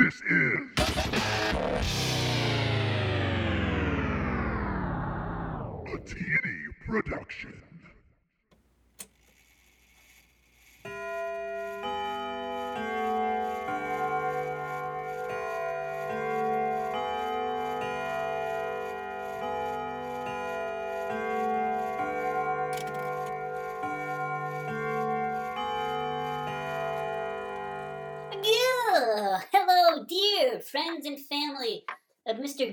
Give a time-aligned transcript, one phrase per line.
[0.00, 0.60] This is
[5.88, 7.69] a TNE production.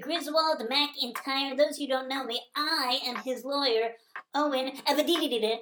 [0.07, 1.57] Griswold McIntyre.
[1.57, 3.91] Those who don't know me, I am his lawyer,
[4.33, 5.57] Owen Avadididida.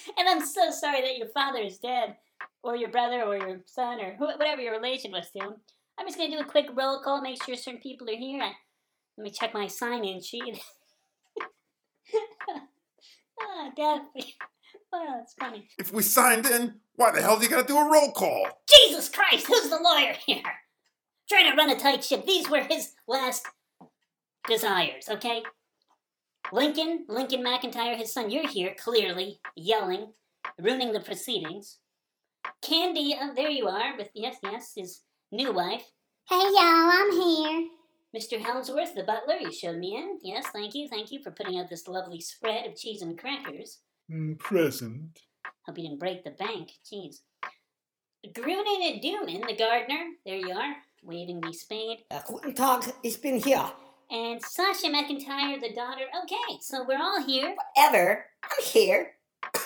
[0.18, 2.16] and I'm so sorry that your father is dead,
[2.62, 5.54] or your brother, or your son, or wh- whatever your relation was to him.
[5.98, 8.40] I'm just gonna do a quick roll call, make sure certain people are here.
[9.18, 10.58] Let me check my sign-in sheet.
[13.40, 14.00] ah.
[15.22, 15.68] It's funny.
[15.78, 18.46] If we signed in, why the hell do you gotta do a roll call?
[18.68, 20.42] Jesus Christ, who's the lawyer here?
[21.28, 22.26] Trying to run a tight ship.
[22.26, 23.46] These were his last
[24.48, 25.42] desires, okay?
[26.52, 30.12] Lincoln, Lincoln McIntyre, his son, you're here, clearly, yelling,
[30.58, 31.78] ruining the proceedings.
[32.60, 35.84] Candy, oh, there you are, with, yes, yes, his new wife.
[36.28, 37.68] Hey y'all, I'm here.
[38.14, 38.38] Mr.
[38.38, 40.18] Helmsworth, the butler, you showed me in.
[40.22, 43.78] Yes, thank you, thank you for putting out this lovely spread of cheese and crackers.
[44.12, 45.20] Mm, present.
[45.66, 46.72] Hope you didn't break the bank.
[46.84, 47.20] Jeez.
[48.34, 50.04] Grunin and Dooman, the gardener.
[50.26, 52.00] There you are, waving the spade.
[52.10, 53.72] Uh, guten Tag, ich bin hier.
[54.10, 56.04] And Sasha McIntyre, the daughter.
[56.22, 57.54] Okay, so we're all here.
[57.76, 59.12] Ever, I'm here.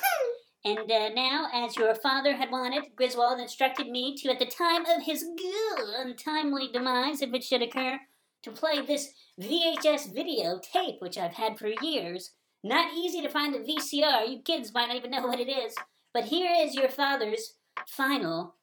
[0.64, 4.84] And uh, now, as your father had wanted, Griswold instructed me to, at the time
[4.84, 8.00] of his good untimely demise, if it should occur,
[8.42, 12.32] to play this VHS video tape, which I've had for years.
[12.66, 14.28] Not easy to find a VCR.
[14.28, 15.72] You kids might not even know what it is.
[16.12, 17.54] But here is your father's
[17.86, 18.56] final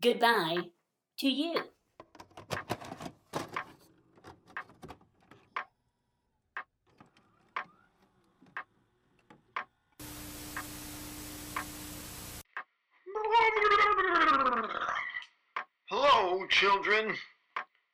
[0.00, 0.58] goodbye
[1.18, 1.56] to you.
[15.90, 17.12] Hello, children.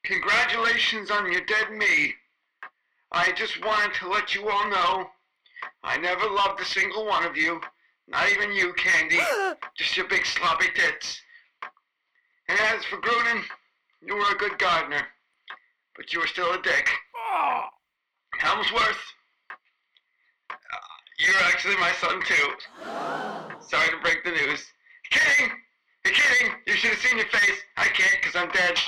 [0.03, 2.13] Congratulations on your dead me.
[3.13, 5.09] I just wanted to let you all know
[5.83, 7.61] I never loved a single one of you.
[8.09, 9.19] Not even you, Candy.
[9.77, 11.21] just your big sloppy tits.
[12.49, 13.43] And as for Grunin,
[14.03, 15.07] you were a good gardener,
[15.97, 16.91] but you were still a dick.
[18.39, 18.99] Helmsworth,
[20.51, 20.55] uh,
[21.19, 22.49] you're actually my son too.
[23.61, 24.67] Sorry to break the news.
[25.11, 25.51] Kidding!
[26.05, 26.53] You're kidding!
[26.67, 27.61] You should have seen your face.
[27.77, 28.79] I can't because I'm dead.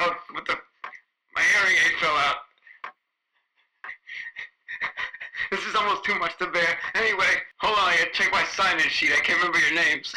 [0.00, 0.56] Oh, what the?
[1.34, 2.36] My hearing aid fell out.
[5.50, 6.78] this is almost too much to bear.
[6.94, 9.12] Anyway, hold on, I gotta check my sign-in sheet.
[9.12, 10.14] I can't remember your names.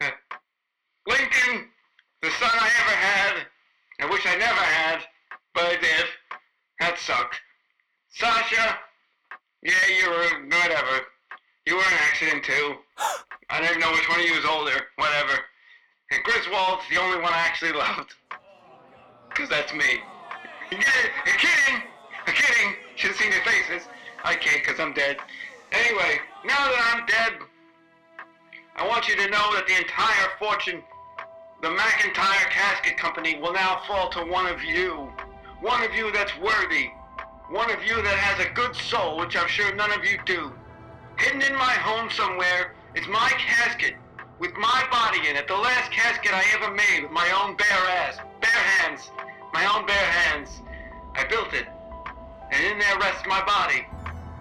[1.06, 1.68] Lincoln,
[2.22, 3.46] the son I ever had.
[4.00, 5.00] I wish I never had,
[5.54, 6.06] but I did.
[6.80, 7.40] That sucked.
[8.10, 8.78] Sasha,
[9.62, 11.06] yeah, you were whatever.
[11.66, 12.74] You were an accident too.
[13.48, 14.86] I don't even know which one of you is older.
[14.96, 15.38] Whatever.
[16.10, 18.14] And Griswold's the only one I actually loved.
[19.34, 20.00] Cause that's me.
[20.70, 21.10] You get it?
[21.26, 21.82] You're kidding!
[22.26, 22.74] I'm kidding!
[23.02, 23.88] Have seen your faces.
[24.22, 25.16] I can't cause I'm dead.
[25.72, 27.32] Anyway, now that I'm dead,
[28.76, 30.84] I want you to know that the entire fortune,
[31.62, 35.10] the McIntyre Casket Company, will now fall to one of you.
[35.60, 36.92] One of you that's worthy.
[37.50, 40.52] One of you that has a good soul, which I'm sure none of you do.
[41.18, 43.94] Hidden in my home somewhere is my casket
[44.38, 45.48] with my body in it.
[45.48, 49.10] The last casket I ever made with my own bare ass, bare hands,
[49.52, 50.62] my own bare hands.
[51.16, 51.66] I built it,
[52.52, 53.84] and in there rests my body,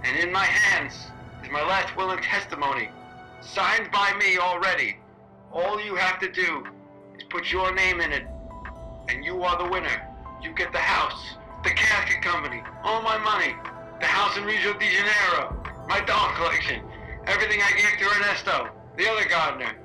[0.03, 0.94] and in my hands
[1.44, 2.89] is my last will and testimony,
[3.39, 4.97] signed by me already.
[5.51, 6.63] All you have to do
[7.17, 8.27] is put your name in it,
[9.07, 10.07] and you are the winner.
[10.41, 13.55] You get the house, the casket company, all my money,
[14.01, 15.55] the house in Rio de Janeiro,
[15.88, 16.81] my doll collection,
[17.27, 19.77] everything I gave to Ernesto, the other gardener.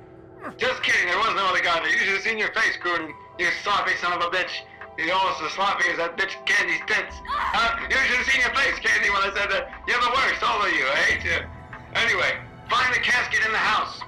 [0.57, 1.89] Just kidding, there was no other gardener.
[1.89, 3.11] You should have seen your face, Gruden.
[3.39, 4.51] You sloppy son of a bitch.
[4.97, 7.13] You're almost as sloppy as that bitch Candy's tits.
[7.21, 7.77] Huh?
[7.85, 9.69] You should have seen your face, Candy, when I said that.
[9.85, 10.89] You're the worst, all of you.
[10.89, 11.37] I hate you.
[11.93, 12.33] Anyway,
[12.65, 14.01] find the casket in the house.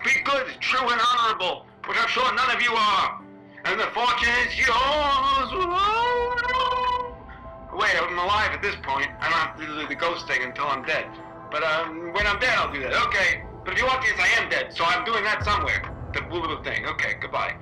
[0.00, 3.20] Be good, true, and honorable, which I'm sure none of you are.
[3.68, 5.48] And the fortune is yours.
[7.76, 9.12] Wait, I'm alive at this point.
[9.20, 11.04] I don't have to do the ghost thing until I'm dead.
[11.50, 12.96] But um, when I'm dead, I'll do that.
[13.08, 13.44] Okay.
[13.64, 15.84] But if you want this, I am dead, so I'm doing that somewhere.
[16.14, 16.86] The blue little thing.
[16.86, 17.54] Okay, goodbye.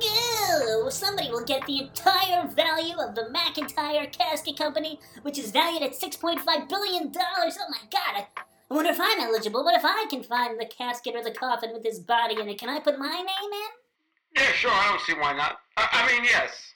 [0.00, 5.82] Ew, somebody will get the entire value of the McIntyre Casket Company, which is valued
[5.82, 7.12] at $6.5 billion.
[7.16, 8.26] Oh my god,
[8.70, 9.64] I wonder if I'm eligible.
[9.64, 12.58] What if I can find the casket or the coffin with his body in it?
[12.58, 14.42] Can I put my name in?
[14.42, 15.58] Yeah, sure, I don't see why not.
[15.76, 16.74] I, I mean, yes.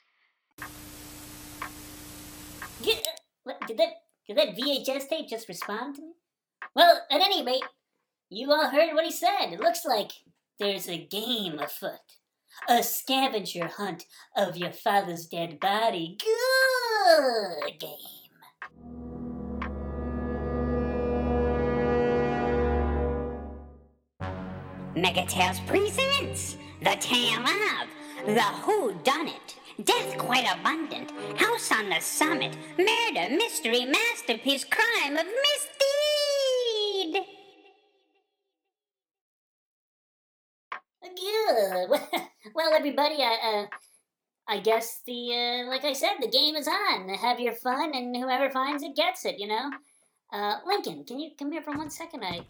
[0.61, 0.65] Uh,
[3.43, 3.89] what, did that
[4.27, 6.13] did that VHS tape just respond to me?
[6.75, 7.63] Well, at any rate,
[8.29, 9.51] you all heard what he said.
[9.51, 10.11] It looks like
[10.59, 12.20] there's a game afoot.
[12.69, 14.05] A scavenger hunt
[14.35, 16.17] of your father's dead body.
[16.19, 17.89] Good game.
[24.95, 27.87] Megatales presents The Tale of
[28.25, 29.55] The Who Done It.
[29.85, 31.11] Death quite abundant.
[31.39, 32.55] House on the summit.
[32.77, 37.25] Murder, mystery, masterpiece, crime of misdeed.
[41.01, 42.21] Good.
[42.61, 43.77] Well, everybody, I, uh,
[44.47, 47.09] I guess the, uh, like I said, the game is on.
[47.09, 49.71] Have your fun, and whoever finds it gets it, you know?
[50.31, 52.23] Uh, Lincoln, can you come here for one second?
[52.23, 52.41] I,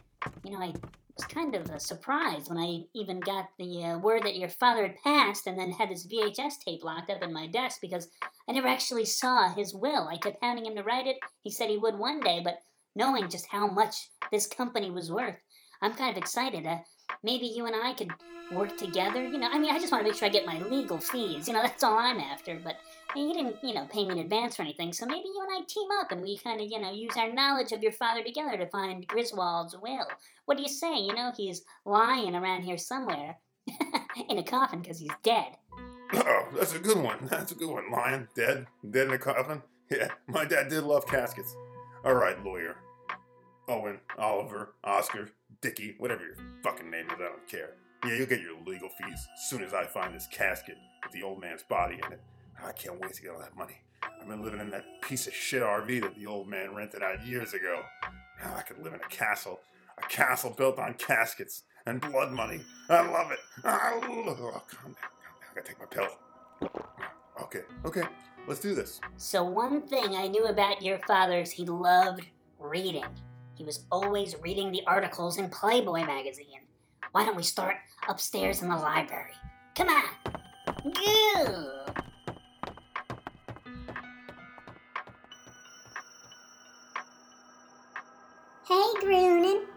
[0.43, 0.73] you know, I
[1.15, 4.85] was kind of uh, surprised when I even got the uh, word that your father
[4.85, 8.09] had passed and then had this VHS tape locked up in my desk because
[8.49, 10.09] I never actually saw his will.
[10.09, 11.19] I kept hounding him to write it.
[11.41, 12.57] He said he would one day, but
[12.97, 15.37] knowing just how much this company was worth,
[15.81, 16.65] I'm kind of excited.
[16.67, 16.79] Uh,
[17.23, 18.11] maybe you and I could
[18.51, 19.23] work together.
[19.23, 21.47] You know, I mean, I just want to make sure I get my legal fees.
[21.47, 22.59] You know, that's all I'm after.
[22.63, 22.77] But
[23.09, 24.93] I mean, you didn't, you know, pay me in advance or anything.
[24.93, 27.31] So maybe you and I team up and we kind of, you know, use our
[27.31, 30.07] knowledge of your father together to find Griswold's will.
[30.45, 30.97] What do you say?
[30.97, 33.37] You know, he's lying around here somewhere
[34.29, 35.57] in a coffin because he's dead.
[36.13, 37.19] Oh, that's a good one.
[37.29, 37.89] That's a good one.
[37.89, 39.61] Lying, dead, dead in a coffin.
[39.89, 41.55] Yeah, my dad did love caskets.
[42.03, 42.75] All right, lawyer.
[43.71, 45.29] Owen, Oliver, Oscar,
[45.61, 47.75] Dickie, whatever your fucking name is, I don't care.
[48.05, 50.75] Yeah, you'll get your legal fees as soon as I find this casket
[51.05, 52.19] with the old man's body in it.
[52.61, 53.77] I can't wait to get all that money.
[54.03, 57.25] I've been living in that piece of shit RV that the old man rented out
[57.25, 57.81] years ago.
[58.43, 59.61] Now I could live in a castle.
[59.97, 62.59] A castle built on caskets and blood money.
[62.89, 63.39] I love it.
[63.63, 64.43] I love it.
[64.43, 65.01] Oh, calm down,
[65.31, 65.49] calm down.
[65.49, 66.09] I gotta take my pill.
[67.43, 68.03] Okay, okay,
[68.47, 68.99] let's do this.
[69.15, 72.27] So, one thing I knew about your father is he loved
[72.59, 73.05] reading.
[73.61, 76.61] He was always reading the articles in Playboy magazine.
[77.11, 77.75] Why don't we start
[78.09, 79.33] upstairs in the library?
[79.75, 80.03] Come on!
[80.83, 81.93] Good!
[88.67, 89.67] Hey, Grunin.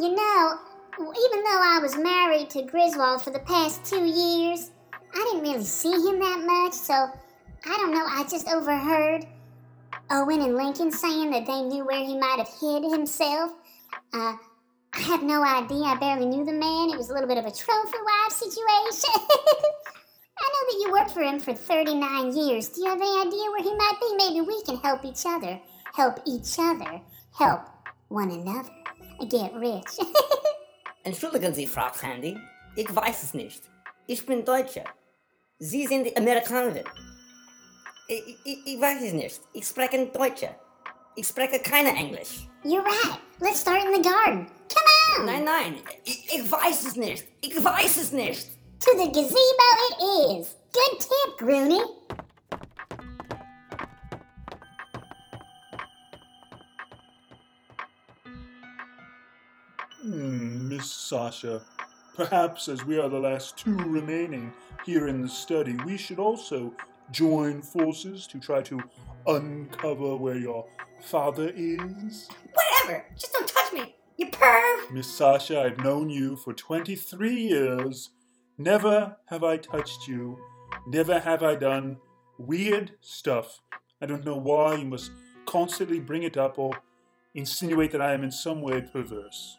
[0.00, 0.58] You know,
[0.98, 4.72] even though I was married to Griswold for the past two years,
[5.14, 9.28] I didn't really see him that much, so I don't know, I just overheard
[10.10, 13.52] Owen and Lincoln saying that they knew where he might have hid himself.
[14.12, 14.36] Uh,
[14.94, 15.84] I have no idea.
[15.84, 16.90] I barely knew the man.
[16.90, 19.10] It was a little bit of a trophy wife situation.
[20.40, 22.68] I know that you worked for him for 39 years.
[22.70, 24.16] Do you have any idea where he might be?
[24.16, 25.60] Maybe we can help each other.
[25.94, 27.00] Help each other.
[27.36, 27.62] Help
[28.08, 28.70] one another.
[29.28, 29.98] Get rich.
[31.04, 31.90] Entschuldigen Sie, Frau.
[32.76, 33.62] Ich weiß es nicht.
[34.06, 34.84] Ich bin Deutsche.
[35.58, 36.84] Sie sind Amerikanerin.
[38.10, 39.38] Ich, ich, ich weiß es nicht.
[39.52, 40.54] Ich spreche Deutsche.
[41.14, 42.48] Ich spreche keine Englisch.
[42.64, 43.20] You're right.
[43.38, 44.46] Let's start in the garden.
[44.72, 45.26] Come on!
[45.26, 45.76] Nein, nein.
[46.04, 47.26] Ich, ich weiß es nicht.
[47.42, 48.48] Ich weiß es nicht.
[48.80, 50.56] To the gazebo it is.
[50.72, 51.82] Good tip, Groony.
[60.00, 61.60] Hmm, Miss Sasha,
[62.16, 64.50] perhaps as we are the last two remaining
[64.86, 66.72] here in the study, we should also
[67.10, 68.80] join forces to try to
[69.26, 70.66] uncover where your
[71.00, 72.28] father is?
[72.52, 73.04] Whatever.
[73.16, 73.96] Just don't touch me.
[74.16, 74.90] You perv.
[74.90, 78.10] Miss Sasha, I've known you for 23 years.
[78.56, 80.38] Never have I touched you.
[80.86, 81.98] Never have I done
[82.38, 83.60] weird stuff.
[84.00, 85.10] I don't know why you must
[85.46, 86.72] constantly bring it up or
[87.34, 89.56] insinuate that I am in some way perverse.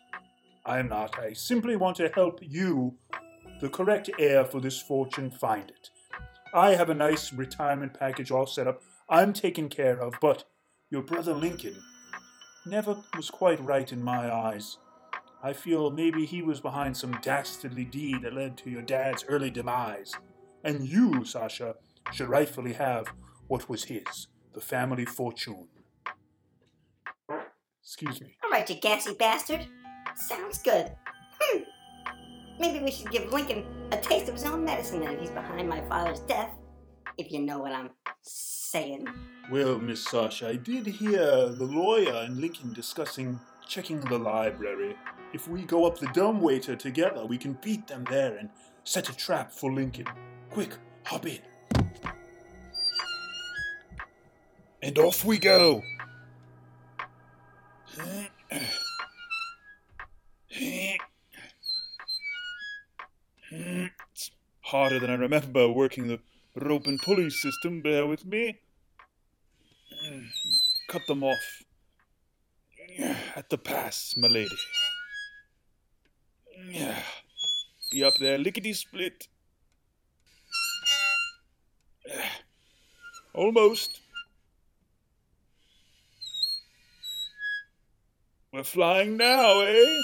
[0.66, 1.18] I am not.
[1.20, 2.96] I simply want to help you,
[3.62, 5.90] the correct heir for this fortune, find it.
[6.54, 8.82] I have a nice retirement package all set up.
[9.08, 10.46] I'm taken care of, but
[10.90, 11.76] your brother Lincoln
[12.66, 14.78] never was quite right in my eyes.
[15.42, 19.50] I feel maybe he was behind some dastardly deed that led to your dad's early
[19.50, 20.14] demise.
[20.64, 21.76] And you, Sasha,
[22.12, 23.08] should rightfully have
[23.48, 25.68] what was his the family fortune.
[27.82, 28.36] Excuse me.
[28.44, 29.68] All right, you gassy bastard.
[30.16, 30.92] Sounds good.
[31.40, 31.60] Hmm.
[32.60, 35.82] Maybe we should give Lincoln a taste of his own medicine if he's behind my
[35.88, 36.52] father's death.
[37.18, 37.90] If you know what I'm
[38.22, 39.08] saying.
[39.50, 44.96] Well, Miss Sasha, I did hear the lawyer and Lincoln discussing checking the library.
[45.32, 48.50] If we go up the dumbwaiter together, we can beat them there and
[48.84, 50.08] set a trap for Lincoln.
[50.50, 50.76] Quick,
[51.06, 51.40] hop in.
[54.82, 55.82] And off we go.
[64.70, 66.20] Harder than I remember working the
[66.56, 67.82] rope and pulley system.
[67.82, 68.60] Bear with me.
[70.90, 71.64] Cut them off.
[73.36, 74.58] At the pass, my lady.
[77.92, 79.28] Be up there, lickety split.
[83.34, 84.02] Almost.
[88.52, 90.02] We're flying now, eh?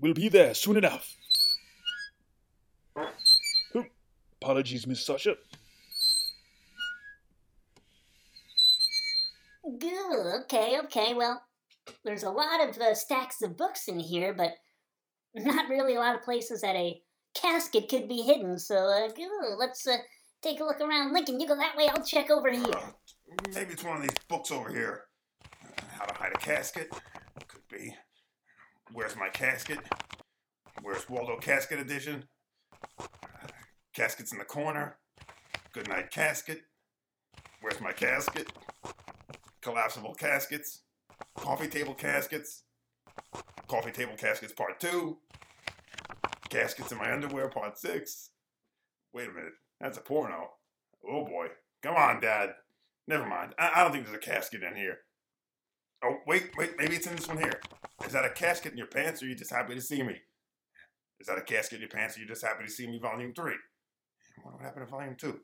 [0.00, 1.16] We'll be there soon enough.
[4.42, 5.36] Apologies, Miss Sasha.
[9.78, 10.42] Good.
[10.42, 11.14] Okay, okay.
[11.14, 11.42] Well,
[12.04, 14.50] there's a lot of uh, stacks of books in here, but
[15.34, 17.00] not really a lot of places that a
[17.34, 18.58] casket could be hidden.
[18.58, 19.08] So, uh.
[19.58, 19.96] Let's uh,
[20.44, 21.12] take a look around.
[21.12, 21.88] Lincoln, you go that way.
[21.88, 22.64] I'll check over here.
[23.54, 25.04] Maybe it's one of these books over here.
[25.98, 26.90] How to hide a casket?
[27.48, 27.94] Could be.
[28.92, 29.78] Where's my casket?
[30.82, 32.24] Where's Waldo Casket Edition?
[33.94, 34.98] Caskets in the corner.
[35.72, 36.62] Good night casket.
[37.60, 38.52] Where's my casket?
[39.62, 40.82] Collapsible caskets.
[41.36, 42.64] Coffee table caskets.
[43.66, 45.18] Coffee table caskets part two.
[46.50, 48.30] Caskets in my underwear part six.
[49.12, 49.54] Wait a minute.
[49.84, 50.48] That's a porno.
[51.06, 51.48] Oh boy.
[51.82, 52.54] Come on, Dad.
[53.06, 53.52] Never mind.
[53.58, 54.96] I, I don't think there's a casket in here.
[56.02, 56.70] Oh, wait, wait.
[56.78, 57.60] Maybe it's in this one here.
[58.06, 60.16] Is that a casket in your pants or are you just happy to see me?
[61.20, 62.98] Is that a casket in your pants or are you just happy to see me,
[62.98, 63.56] volume three?
[64.42, 65.38] What happened to volume two?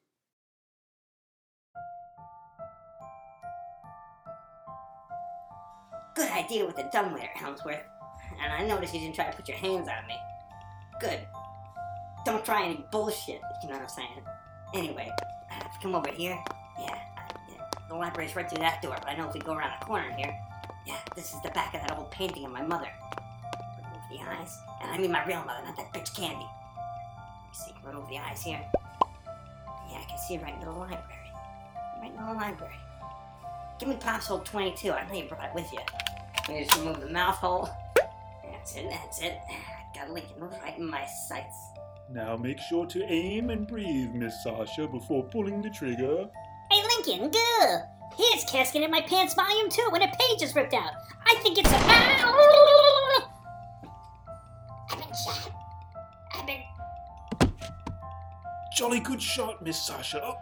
[6.16, 7.84] Good idea with the dumbwaiter, Helmsworth.
[8.42, 10.16] And I noticed you didn't try to put your hands on me.
[10.98, 11.26] Good.
[12.24, 14.08] Don't try any bullshit, you know what I'm saying?
[14.74, 15.10] Anyway,
[15.82, 16.38] come over here.
[16.78, 19.54] Yeah, uh, yeah, the library's right through that door, but I know if we go
[19.54, 20.34] around the corner here,
[20.86, 22.88] yeah, this is the back of that old painting of my mother.
[23.76, 24.58] Remove the eyes.
[24.82, 26.46] And I mean my real mother, not that bitch Candy.
[27.52, 28.60] See, remove the eyes here.
[29.90, 31.04] Yeah, I can see right into the library.
[32.00, 32.76] Right into the library.
[33.78, 34.92] Give me Pop's hole 22.
[34.92, 35.80] I know you brought it with you.
[36.48, 37.68] You just remove the mouth hole.
[38.44, 39.38] That's it, that's it.
[39.94, 41.56] Got Lincoln right in my sights.
[42.12, 46.26] Now make sure to aim and breathe, Miss Sasha, before pulling the trigger.
[46.70, 47.80] Hey, Lincoln, good.
[48.16, 50.92] Here's Casket in My Pants Volume 2 when a page is ripped out.
[51.26, 51.76] I think it's a.
[51.76, 53.30] Ow!
[54.90, 55.50] I've been shot.
[56.34, 56.62] I've been.
[58.76, 60.20] Jolly good shot, Miss Sasha.
[60.22, 60.36] Oh,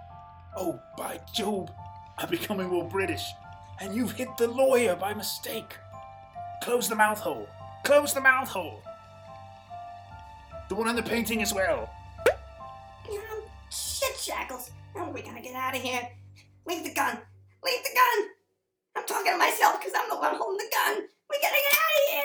[0.57, 1.71] oh, by Jove,
[2.19, 3.25] I'm becoming more British.
[3.81, 5.77] And you've hit the lawyer by mistake.
[6.63, 7.49] Close the mouth hole.
[7.85, 8.83] Close the mouth hole.
[10.69, 11.91] The one on the painting as well.
[13.11, 13.17] Um,
[13.71, 14.71] shit, Shackles.
[14.95, 16.07] How are we gonna get out of here?
[16.67, 17.19] Leave the gun.
[17.65, 18.29] Leave the gun.
[18.95, 21.09] I'm talking to myself because I'm the one holding the gun.
[21.31, 22.25] We gotta get out of here.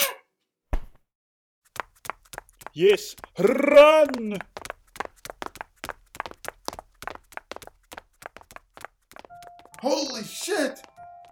[2.75, 4.39] Yes, run!
[9.79, 10.81] Holy shit!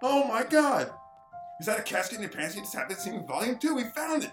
[0.03, 0.91] Oh my god!
[1.59, 3.75] Is that a casket in your pants you just happened to see in volume two?
[3.75, 4.31] We found it!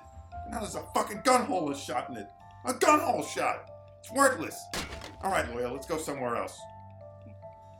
[0.51, 2.29] Now there's a fucking gun hole shot in it.
[2.65, 3.71] A gun hole shot!
[4.01, 4.61] It's worthless!
[5.25, 6.59] Alright, lawyer, let's go somewhere else.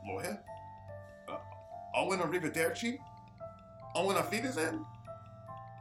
[0.07, 0.39] Lawyer?
[1.27, 1.37] Uh,
[1.95, 2.97] Owen Arrivederci?
[3.95, 4.83] Owen Afidesen?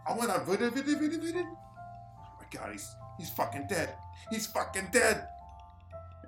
[0.09, 1.45] Owen Arrivederci?
[1.45, 3.95] Oh my god, he's, he's fucking dead.
[4.31, 5.26] He's fucking dead!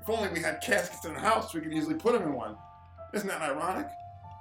[0.00, 2.56] If only we had caskets in the house, we could easily put him in one.
[3.12, 3.88] Isn't that ironic?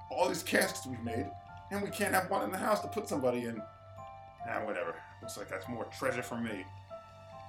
[0.10, 1.30] All these caskets we've made,
[1.72, 3.62] and we can't have one in the house to put somebody in.
[4.50, 4.96] Ah, whatever.
[5.22, 6.66] Looks like that's more treasure for me.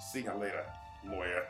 [0.00, 0.64] See you later,
[1.08, 1.44] lawyer.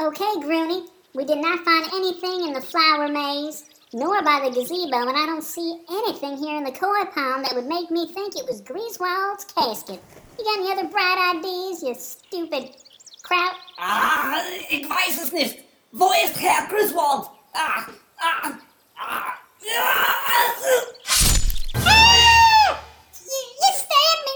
[0.00, 0.88] Okay, Groony.
[1.14, 5.26] We did not find anything in the flower maze, nor by the gazebo, and I
[5.26, 8.60] don't see anything here in the koi pond that would make me think it was
[8.62, 10.00] Griswold's casket.
[10.38, 12.76] You got any other bright ideas, you stupid
[13.22, 13.54] kraut?
[13.78, 15.58] Ah, ik weiß es nicht.
[15.90, 17.28] Wo ist Herr Griswold?
[17.54, 17.86] Ah,
[18.18, 18.58] ah,
[19.68, 19.78] ah.
[20.64, 20.84] ah.
[21.74, 22.84] Ah!
[23.14, 24.34] You, you stabbed me!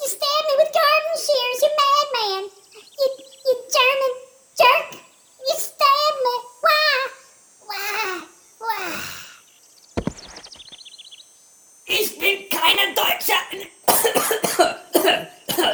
[0.00, 2.42] You stabbed me with garden shears, you madman!
[2.98, 3.08] You,
[3.46, 4.12] you German
[4.58, 4.88] jerk!
[5.48, 6.34] You stabbed me!
[6.60, 7.08] Why?
[7.66, 8.22] Why?
[8.58, 8.84] Why?
[11.86, 13.40] Ich bin keine Deutscher.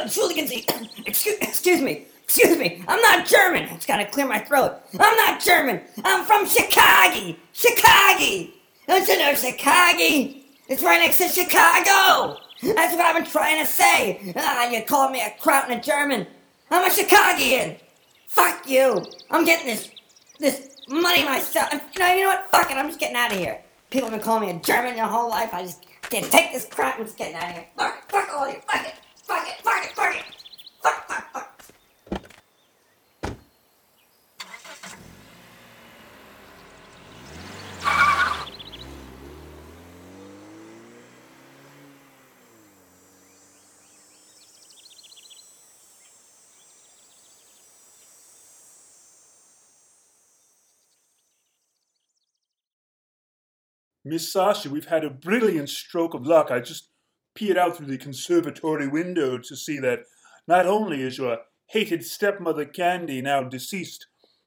[0.01, 0.65] Entschuldigen Sie.
[1.05, 2.05] Excuse, excuse me.
[2.37, 2.83] Excuse me.
[2.85, 3.63] I'm not German.
[3.63, 4.73] I just gotta clear my throat.
[4.99, 5.79] I'm not German.
[6.03, 7.33] I'm from Chicago.
[7.53, 8.51] Chicago.
[8.87, 10.35] Don't you know Chicago?
[10.67, 12.37] It's right next to Chicago.
[12.61, 14.33] That's what I've been trying to say.
[14.35, 16.27] Ah, you called me a kraut and a German.
[16.69, 17.79] I'm a Chicagian.
[18.27, 19.01] Fuck you.
[19.31, 19.91] I'm getting this
[20.37, 21.71] this money myself.
[21.97, 22.51] No, you know what?
[22.51, 22.75] Fuck it.
[22.75, 23.61] I'm just getting out of here.
[23.91, 25.53] People have been calling me a German their whole life.
[25.53, 26.99] I just can't take this crap.
[26.99, 27.65] I'm just getting out of here.
[27.77, 28.11] Fuck.
[28.11, 28.59] Fuck all you.
[28.67, 28.95] Fuck it.
[29.23, 29.55] Fuck it.
[29.63, 29.91] Fuck it.
[29.91, 30.25] Fuck it.
[30.81, 31.54] Fuck, fuck, fuck.
[54.07, 56.51] Miss Sasha, we've had a brilliant stroke of luck.
[56.51, 56.89] I just
[57.33, 60.03] peered out through the conservatory window to see that
[60.47, 64.05] not only is your hated stepmother Candy now deceased,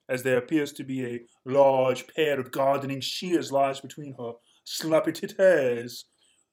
[0.09, 5.11] as there appears to be a large pair of gardening shears lies between her sloppy
[5.11, 6.05] titties,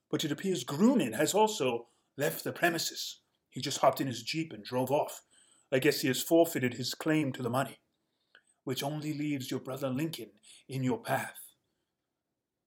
[0.09, 3.19] but it appears Grunin has also left the premises.
[3.51, 5.21] He just hopped in his jeep and drove off.
[5.71, 7.77] I guess he has forfeited his claim to the money,
[8.63, 10.31] which only leaves your brother Lincoln
[10.67, 11.44] in your path.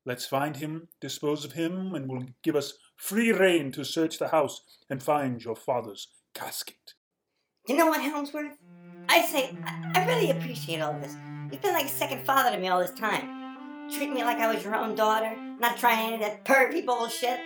[0.09, 4.29] Let's find him, dispose of him, and will give us free rein to search the
[4.29, 6.95] house and find your father's casket.
[7.67, 8.57] You know what, Helmsworth?
[9.11, 9.55] I say,
[9.95, 11.15] I, really appreciate all this.
[11.53, 13.91] You've been like a second father to me all this time.
[13.91, 17.39] Treat me like I was your own daughter, not trying any of that pervy bullshit.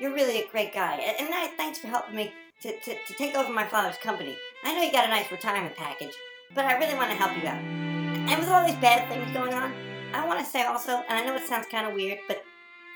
[0.00, 2.32] You're really a great guy, and, and I, thanks for helping me
[2.62, 4.36] to, to, to take over my father's company.
[4.64, 6.14] I know you got a nice retirement package,
[6.52, 7.62] but I really want to help you out.
[7.62, 9.72] And with all these bad things going on,
[10.14, 12.42] I want to say also, and I know it sounds kind of weird, but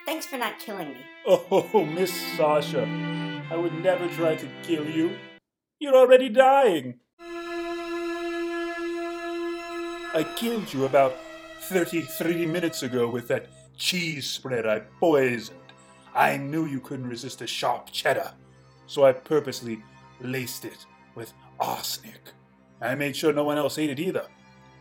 [0.05, 1.01] thanks for not killing me.
[1.27, 2.85] Oh, Miss Sasha,
[3.51, 5.17] I would never try to kill you.
[5.79, 7.01] You're already dying.
[10.15, 11.15] I killed you about
[11.63, 15.59] 33 minutes ago with that cheese spread I poisoned.
[16.15, 18.33] I knew you couldn't resist a sharp cheddar,
[18.87, 19.83] so I purposely
[20.21, 22.33] laced it with arsenic.
[22.81, 24.27] I made sure no one else ate it either.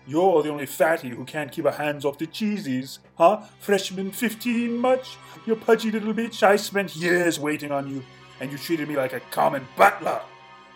[0.08, 3.00] You're the only fatty who can't keep her hands off the cheesies.
[3.18, 3.42] Huh?
[3.60, 5.18] Freshman 15 much?
[5.48, 8.04] You pudgy little bitch, I spent years waiting on you,
[8.40, 10.22] and you treated me like a common butler.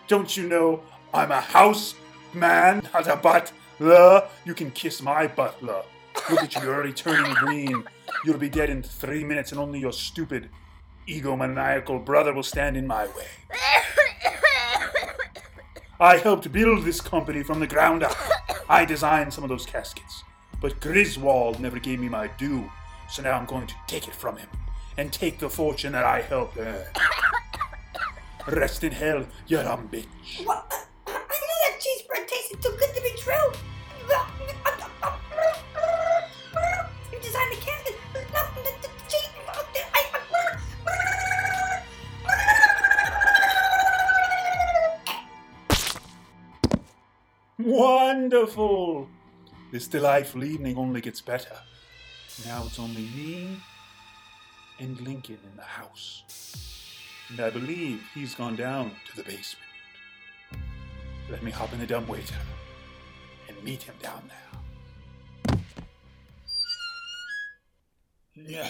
[0.08, 0.82] Don't you know
[1.14, 1.94] I'm a house
[2.34, 4.28] man, not a butler?
[4.44, 5.82] You can kiss my butler.
[6.28, 7.84] Look at you, you're already turning green.
[8.24, 10.48] You'll be dead in three minutes, and only your stupid,
[11.06, 13.28] egomaniacal brother will stand in my way.
[16.00, 18.16] I helped build this company from the ground up.
[18.70, 20.22] I designed some of those caskets.
[20.60, 22.70] But Griswold never gave me my due,
[23.10, 24.48] so now I'm going to take it from him
[24.96, 26.86] and take the fortune that I helped earn.
[28.46, 30.06] Rest in hell, you dumb bitch.
[30.44, 30.72] What?
[31.08, 33.69] I knew that cheese spread tasted too good to be true.
[47.80, 49.08] Wonderful!
[49.72, 51.56] This delightful evening only gets better.
[52.44, 53.56] Now it's only me
[54.78, 56.22] and Lincoln in the house.
[57.30, 59.64] And I believe he's gone down to the basement.
[61.30, 62.34] Let me hop in the dumbwaiter
[63.48, 65.56] and meet him down there.
[68.46, 68.68] Yeah.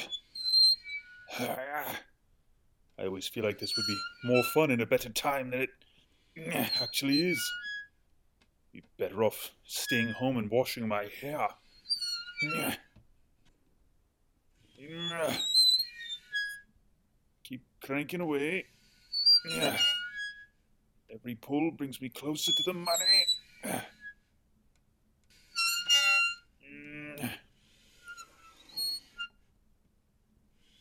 [2.96, 5.70] I always feel like this would be more fun in a better time than it
[6.80, 7.52] actually is.
[8.72, 11.48] Be better off staying home and washing my hair.
[17.42, 18.66] Keep cranking away.
[21.12, 23.26] Every pull brings me closer to the money.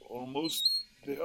[0.10, 0.63] Almost
[1.06, 1.17] there.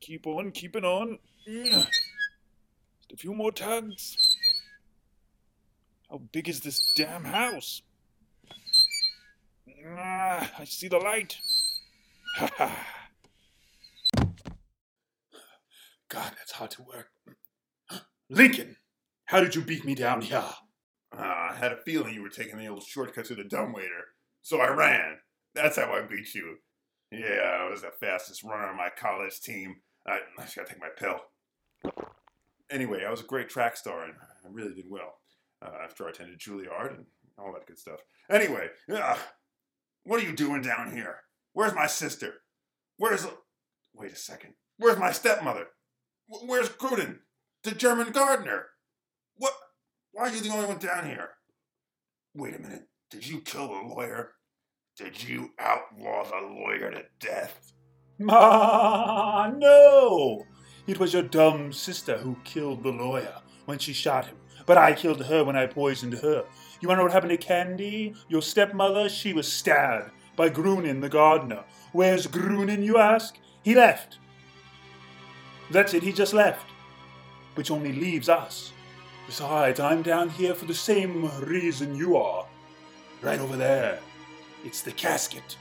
[0.00, 1.18] Keep on keeping on.
[3.06, 3.10] Nyeh.
[3.10, 4.16] Just a few more tugs.
[6.10, 7.82] How big is this damn house?
[9.88, 11.38] Ah, I see the light.
[12.36, 12.86] Ha ha.
[16.08, 17.10] God, that's hard to work.
[18.30, 18.76] Lincoln,
[19.26, 20.44] how did you beat me down here?
[21.16, 24.60] Uh, I had a feeling you were taking the old shortcut to the dumbwaiter, so
[24.60, 25.18] I ran.
[25.54, 26.56] That's how I beat you.
[27.10, 29.76] Yeah, I was the fastest runner on my college team.
[30.06, 31.20] I, I just gotta take my pill.
[32.70, 35.14] Anyway, I was a great track star, and I really did well
[35.62, 37.06] uh, after I attended Juilliard and
[37.38, 38.00] all that good stuff.
[38.30, 39.16] Anyway, uh,
[40.04, 41.20] what are you doing down here?
[41.52, 42.34] Where's my sister?
[42.96, 43.26] Where's.
[43.94, 44.54] Wait a second.
[44.78, 45.68] Where's my stepmother?
[46.28, 47.18] Where's Gruden?
[47.62, 48.66] The German gardener?
[49.36, 49.54] What?
[50.12, 51.30] Why are you the only one down here?
[52.34, 52.88] Wait a minute.
[53.10, 54.32] Did you kill the lawyer?
[54.96, 57.72] Did you outlaw the lawyer to death?
[58.18, 60.44] Ma, no!
[60.86, 64.36] It was your dumb sister who killed the lawyer when she shot him.
[64.66, 66.44] But I killed her when I poisoned her.
[66.80, 68.14] You wanna know what happened to Candy?
[68.28, 69.08] Your stepmother?
[69.08, 71.64] She was stabbed by Grunin the gardener.
[71.92, 73.36] Where's Grunin, you ask?
[73.62, 74.18] He left.
[75.70, 76.66] That's it, he just left.
[77.54, 78.72] Which only leaves us.
[79.26, 82.46] Besides, I'm down here for the same reason you are.
[83.22, 83.98] Right over there.
[84.64, 85.56] It's the casket.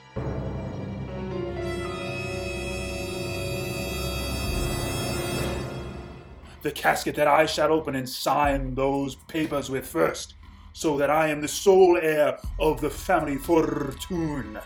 [6.66, 10.34] The casket that I shall open and sign those papers with first,
[10.74, 14.58] so that I am the sole heir of the family fortune.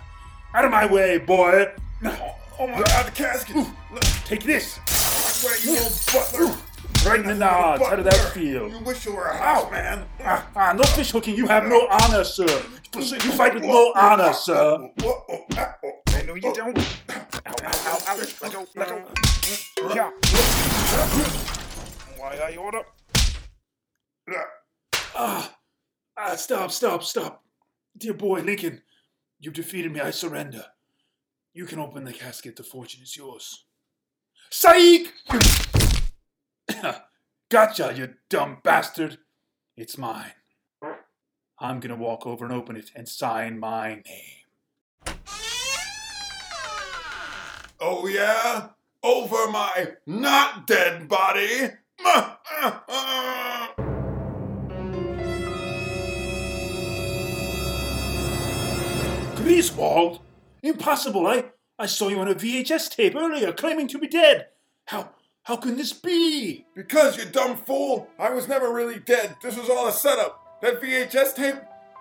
[0.54, 1.74] Out of my way, boy!
[2.58, 3.68] Oh my god, the casket!
[4.24, 4.78] Take this!
[5.44, 6.58] Where you little butler!
[7.06, 7.86] Right in the nods.
[7.86, 8.70] How did that feel?
[8.70, 10.06] You wish you were a house man!
[10.22, 11.36] Ah, ah, no fish hooking.
[11.36, 12.64] You have no honor, sir.
[12.96, 14.90] You fight with no honor, sir.
[15.02, 15.46] Whoa, oh,
[15.84, 16.78] oh, No, you don't.
[16.78, 18.18] Ow, ow, ow, ow.
[18.42, 19.94] Let go, let go.
[19.94, 21.56] Yeah.
[22.20, 22.82] Why I order?
[25.16, 25.56] Ah,
[26.18, 27.46] ah, stop, stop, stop.
[27.98, 28.82] Dear boy, Lincoln,
[29.40, 30.02] you've defeated me.
[30.02, 30.66] I surrender.
[31.54, 32.58] You can open the casket.
[32.58, 33.64] The fortune is yours.
[34.50, 35.14] Psych!
[37.50, 39.20] gotcha, you dumb bastard.
[39.78, 40.34] It's mine.
[41.58, 45.16] I'm gonna walk over and open it and sign my name.
[47.80, 48.72] Oh yeah?
[49.02, 51.70] Over my not dead body?
[59.36, 60.20] Griswold?
[60.64, 61.28] Impossible!
[61.28, 61.46] I,
[61.78, 64.48] I saw you on a VHS tape earlier claiming to be dead.
[64.86, 65.12] How,
[65.44, 66.66] how can this be?
[66.76, 68.08] Because, you dumb fool!
[68.18, 69.36] I was never really dead.
[69.42, 70.62] This was all a setup.
[70.62, 71.56] That VHS tape?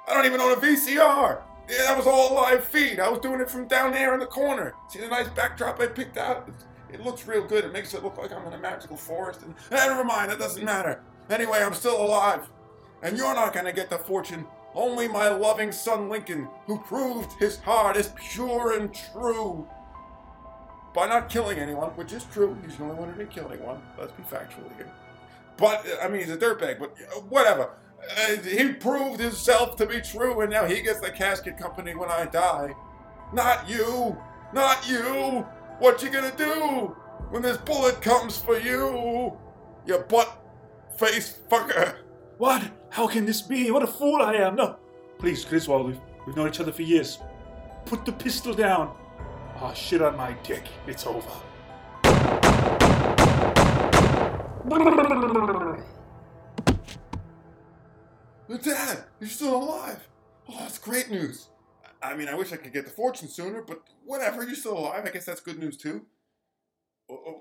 [0.09, 1.42] I don't even own a VCR.
[1.68, 2.99] Yeah, that was all live feed.
[2.99, 4.75] I was doing it from down there in the corner.
[4.88, 6.49] See the nice backdrop I picked out?
[6.92, 7.64] It looks real good.
[7.64, 9.42] It makes it look like I'm in a magical forest.
[9.42, 11.03] And eh, never mind, that doesn't matter.
[11.31, 12.48] Anyway, I'm still alive.
[13.03, 14.46] And you're not gonna get the fortune.
[14.74, 19.66] Only my loving son Lincoln, who proved his heart is pure and true.
[20.94, 22.57] By not killing anyone, which is true.
[22.64, 23.83] He's the only one who didn't kill anyone.
[23.98, 24.90] Let's be factual here.
[25.57, 27.70] But, I mean, he's a dirtbag, but uh, whatever.
[28.16, 32.09] Uh, he proved himself to be true, and now he gets the casket company when
[32.09, 32.74] I die.
[33.33, 34.16] Not you!
[34.53, 35.46] Not you!
[35.79, 36.97] What you gonna do
[37.31, 39.37] when this bullet comes for you?
[39.87, 40.43] You butt
[40.99, 41.97] face fucker!
[42.38, 42.62] What?
[42.91, 43.71] How can this be?
[43.71, 44.57] What a fool I am.
[44.57, 44.77] No.
[45.19, 47.19] Please, Griswold, we've, we've known each other for years.
[47.85, 48.97] Put the pistol down.
[49.61, 50.64] Ah, shit on my dick.
[50.87, 51.31] It's over.
[58.62, 60.09] Dad, you're still alive.
[60.49, 61.49] Oh, that's great news.
[62.03, 65.05] I mean, I wish I could get the fortune sooner, but whatever, you're still alive.
[65.05, 66.03] I guess that's good news too.
[67.11, 67.33] Uh, uh,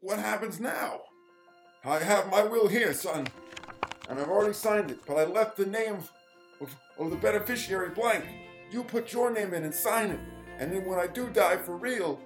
[0.00, 1.02] What happens now?
[1.84, 3.26] I have my will here, son,
[4.08, 5.96] and I've already signed it, but I left the name
[6.60, 8.24] of, of the beneficiary blank.
[8.70, 10.20] You put your name in and sign it,
[10.58, 12.20] and then when I do die for real,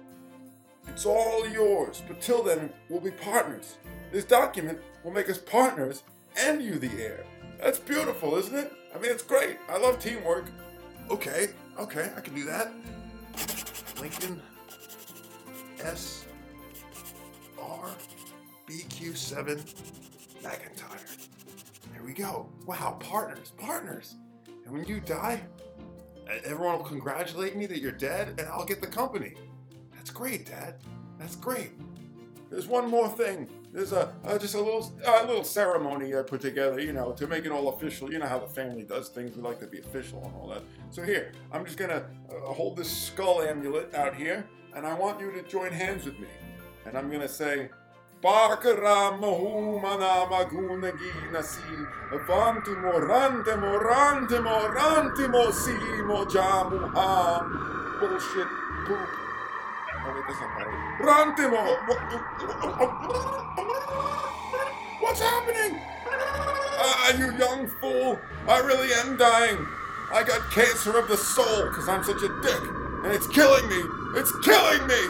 [0.87, 2.03] it's all yours.
[2.05, 3.77] But till then, we'll be partners.
[4.11, 6.03] This document will make us partners
[6.37, 7.25] and you the heir.
[7.61, 8.73] That's beautiful, isn't it?
[8.93, 9.57] I mean, it's great.
[9.69, 10.45] I love teamwork.
[11.09, 12.71] Okay, okay, I can do that.
[13.99, 14.41] Lincoln
[15.79, 16.25] S
[17.61, 17.89] R
[18.67, 19.61] BQ7
[20.41, 21.27] McIntyre.
[21.93, 22.49] There we go.
[22.65, 24.15] Wow, partners, partners.
[24.65, 25.41] And when you die,
[26.43, 29.35] everyone will congratulate me that you're dead, and I'll get the company.
[29.93, 30.75] That's great, Dad.
[31.19, 31.71] That's great.
[32.49, 33.47] There's one more thing.
[33.75, 37.27] There's a uh, just a little a little ceremony I put together, you know, to
[37.27, 38.09] make it all official.
[38.09, 39.35] You know how the family does things.
[39.35, 40.63] We like to be official and all that.
[40.91, 45.19] So here, I'm just gonna uh, hold this skull amulet out here, and I want
[45.19, 46.27] you to join hands with me.
[46.85, 47.69] And I'm gonna say,
[57.99, 58.47] bullshit
[58.87, 59.24] poop.
[60.05, 60.25] Wait, it.
[61.01, 61.61] Rantimo!
[65.01, 65.81] What's happening?
[66.07, 68.19] Ah, you young fool!
[68.47, 69.65] I really am dying.
[70.13, 72.61] I got cancer of the soul because I'm such a dick,
[73.03, 73.81] and it's killing me.
[74.15, 75.01] It's killing me.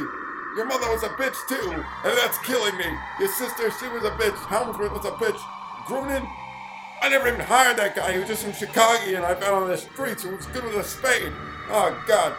[0.55, 2.87] Your mother was a bitch too, and that's killing me.
[3.19, 4.37] Your sister, she was a bitch.
[4.47, 5.39] Helmsworth was a bitch.
[5.85, 6.25] Grunin,
[7.01, 8.13] I never even hired that guy.
[8.13, 10.75] He was just from Chicago, and I found on the streets who was good with
[10.75, 11.33] a spade.
[11.69, 12.33] Oh God!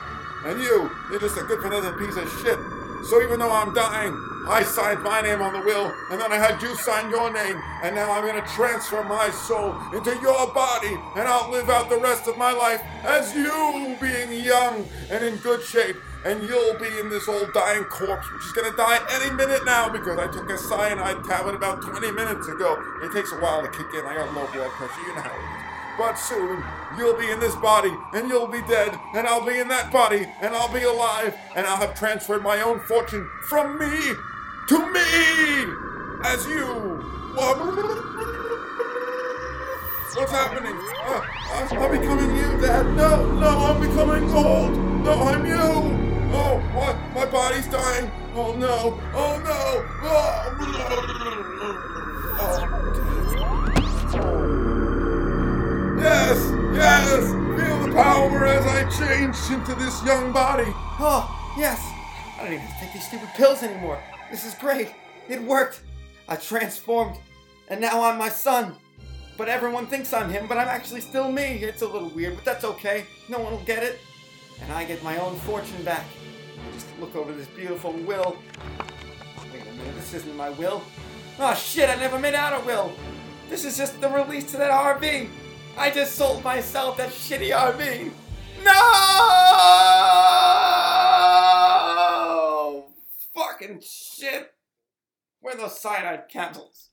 [0.46, 2.58] And you, you're just a good for nothing piece of shit.
[3.04, 4.14] So even though I'm dying,
[4.46, 7.60] I signed my name on the will, and then I had you sign your name,
[7.82, 11.98] and now I'm gonna transfer my soul into your body, and I'll live out the
[11.98, 16.98] rest of my life as you, being young and in good shape, and you'll be
[17.00, 20.48] in this old dying corpse, which is gonna die any minute now because I took
[20.48, 22.78] a cyanide tablet about 20 minutes ago.
[23.02, 24.06] It takes a while to kick in.
[24.06, 25.55] I got low blood pressure, you know how it is.
[25.98, 26.62] But soon,
[26.98, 30.26] you'll be in this body, and you'll be dead, and I'll be in that body,
[30.42, 34.14] and I'll be alive, and I'll have transferred my own fortune from me
[34.68, 35.72] to me
[36.24, 37.02] as you.
[40.16, 40.72] What's happening?
[40.72, 41.20] Uh,
[41.52, 42.86] uh, I'm becoming you, Dad.
[42.96, 44.72] No, no, I'm becoming old.
[45.04, 45.56] No, I'm you.
[46.32, 46.96] Oh, what?
[47.14, 48.10] My body's dying.
[48.34, 49.00] Oh no.
[49.14, 49.84] Oh no.
[52.42, 53.05] Oh,
[56.06, 57.30] Yes, yes!
[57.32, 60.70] Feel the power as I change into this young body.
[61.00, 61.26] Oh,
[61.58, 61.82] yes.
[62.38, 64.00] I don't even to take these stupid pills anymore.
[64.30, 64.94] This is great.
[65.28, 65.80] It worked.
[66.28, 67.16] I transformed,
[67.66, 68.76] and now I'm my son.
[69.36, 71.64] But everyone thinks I'm him, but I'm actually still me.
[71.64, 73.04] It's a little weird, but that's okay.
[73.28, 73.98] No one will get it.
[74.62, 76.04] And I get my own fortune back.
[76.72, 78.36] Just look over this beautiful will.
[79.52, 80.84] Wait a minute, this isn't my will.
[81.40, 82.92] Oh shit, I never made out a will.
[83.50, 85.30] This is just the release to that RV.
[85.78, 88.10] I just sold myself that shitty RV.
[88.64, 88.72] No!
[93.34, 94.54] Fucking shit.
[95.40, 96.88] Where are those cyanide candles?